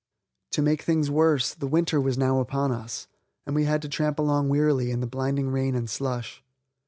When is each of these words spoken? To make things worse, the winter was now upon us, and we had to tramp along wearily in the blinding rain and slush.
To 0.53 0.63
make 0.63 0.81
things 0.81 1.11
worse, 1.11 1.53
the 1.53 1.67
winter 1.67 2.01
was 2.01 2.17
now 2.17 2.39
upon 2.39 2.71
us, 2.71 3.07
and 3.45 3.53
we 3.55 3.65
had 3.65 3.83
to 3.83 3.87
tramp 3.87 4.17
along 4.17 4.49
wearily 4.49 4.89
in 4.89 4.99
the 4.99 5.05
blinding 5.05 5.51
rain 5.51 5.75
and 5.75 5.87
slush. 5.87 6.43